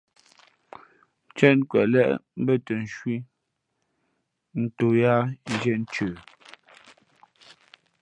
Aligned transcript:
Ncēn 1.29 1.59
kwelěʼ 1.69 2.11
mbᾱ 2.41 2.53
tα 2.65 2.73
ncwī 2.83 3.15
nto 4.61 4.85
yāā 5.01 5.17
zhīē 5.51 5.75
ncə. 5.81 6.05